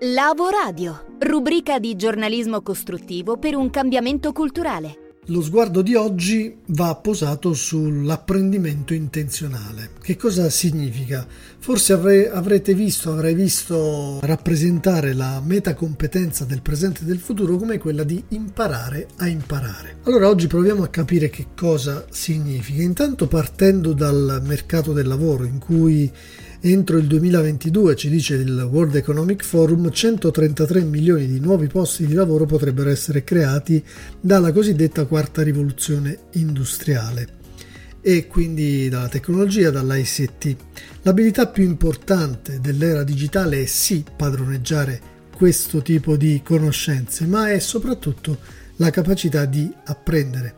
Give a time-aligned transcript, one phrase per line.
[0.00, 5.14] Lavoradio, rubrica di giornalismo costruttivo per un cambiamento culturale.
[5.28, 9.92] Lo sguardo di oggi va posato sull'apprendimento intenzionale.
[10.02, 11.26] Che cosa significa?
[11.58, 17.78] Forse avrei, avrete visto, avrei visto rappresentare la metacompetenza del presente e del futuro come
[17.78, 19.96] quella di imparare a imparare.
[20.02, 22.82] Allora oggi proviamo a capire che cosa significa.
[22.82, 26.12] Intanto partendo dal mercato del lavoro in cui
[26.60, 32.14] Entro il 2022, ci dice il World Economic Forum, 133 milioni di nuovi posti di
[32.14, 33.84] lavoro potrebbero essere creati
[34.18, 37.34] dalla cosiddetta quarta rivoluzione industriale
[38.00, 40.56] e quindi dalla tecnologia, dall'ICT.
[41.02, 48.38] L'abilità più importante dell'era digitale è sì padroneggiare questo tipo di conoscenze, ma è soprattutto
[48.76, 50.54] la capacità di apprendere,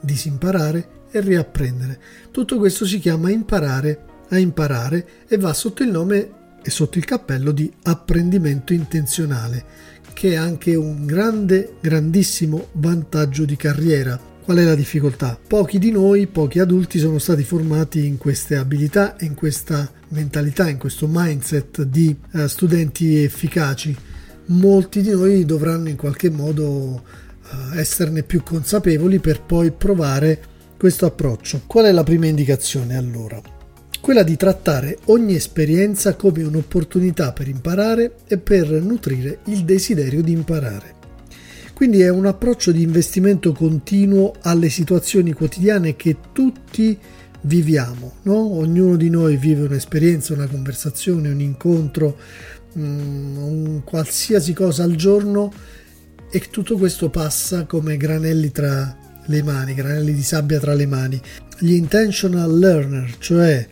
[0.00, 2.00] disimparare e riapprendere.
[2.30, 6.30] Tutto questo si chiama imparare a imparare e va sotto il nome
[6.62, 9.64] e sotto il cappello di apprendimento intenzionale,
[10.12, 14.18] che è anche un grande, grandissimo vantaggio di carriera.
[14.42, 15.38] Qual è la difficoltà?
[15.46, 20.78] Pochi di noi, pochi adulti sono stati formati in queste abilità in questa mentalità, in
[20.78, 23.94] questo mindset di uh, studenti efficaci.
[24.46, 30.42] Molti di noi dovranno in qualche modo uh, esserne più consapevoli per poi provare
[30.76, 31.62] questo approccio.
[31.66, 33.61] Qual è la prima indicazione allora?
[34.02, 40.32] Quella di trattare ogni esperienza come un'opportunità per imparare e per nutrire il desiderio di
[40.32, 40.96] imparare.
[41.72, 46.98] Quindi è un approccio di investimento continuo alle situazioni quotidiane che tutti
[47.42, 48.56] viviamo, no?
[48.56, 52.18] ognuno di noi vive un'esperienza, una conversazione, un incontro,
[52.72, 55.52] um, un qualsiasi cosa al giorno
[56.28, 61.20] e tutto questo passa come granelli tra le mani, granelli di sabbia tra le mani.
[61.58, 63.66] Gli intentional learner, cioè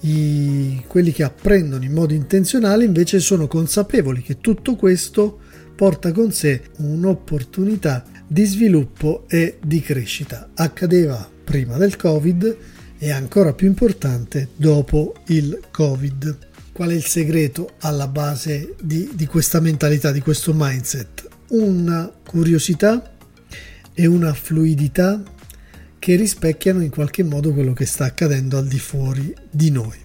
[0.00, 5.40] i, quelli che apprendono in modo intenzionale, invece sono consapevoli che tutto questo
[5.74, 10.50] porta con sé un'opportunità di sviluppo e di crescita.
[10.54, 12.56] Accadeva prima del Covid
[12.98, 16.46] e ancora più importante dopo il Covid.
[16.72, 21.28] Qual è il segreto alla base di, di questa mentalità, di questo mindset?
[21.48, 23.14] Una curiosità
[24.00, 25.20] e una fluidità
[25.98, 29.96] che rispecchiano in qualche modo quello che sta accadendo al di fuori di noi.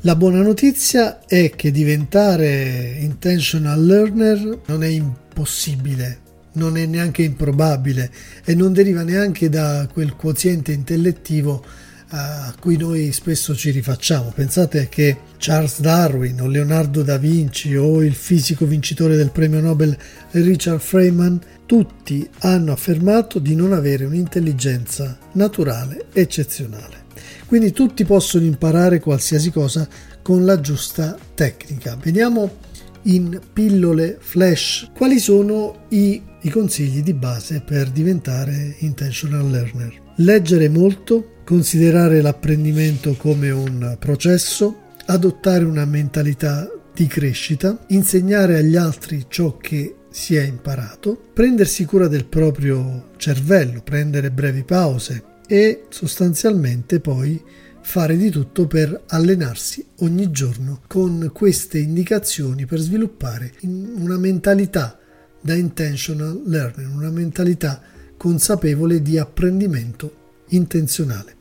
[0.00, 6.18] La buona notizia è che diventare intentional learner non è impossibile,
[6.54, 8.10] non è neanche improbabile
[8.44, 11.64] e non deriva neanche da quel quoziente intellettivo
[12.08, 14.32] a cui noi spesso ci rifacciamo.
[14.34, 19.96] Pensate che Charles Darwin o Leonardo da Vinci o il fisico vincitore del premio Nobel
[20.32, 27.02] Richard Feynman tutti hanno affermato di non avere un'intelligenza naturale eccezionale.
[27.46, 29.88] Quindi tutti possono imparare qualsiasi cosa
[30.22, 31.96] con la giusta tecnica.
[32.00, 32.62] Vediamo
[33.02, 40.02] in pillole flash quali sono i, i consigli di base per diventare intentional learner.
[40.16, 49.26] Leggere molto, considerare l'apprendimento come un processo, adottare una mentalità di crescita, insegnare agli altri
[49.28, 57.00] ciò che si è imparato, prendersi cura del proprio cervello, prendere brevi pause e sostanzialmente
[57.00, 57.42] poi
[57.80, 64.96] fare di tutto per allenarsi ogni giorno con queste indicazioni per sviluppare una mentalità
[65.40, 67.82] da intentional learning, una mentalità
[68.16, 71.32] consapevole di apprendimento intenzionale.